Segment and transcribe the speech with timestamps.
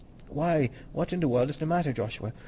[0.29, 2.33] "Why, what in the world is the matter, Joshua?